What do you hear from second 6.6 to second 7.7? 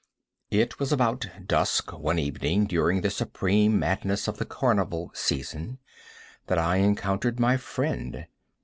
encountered my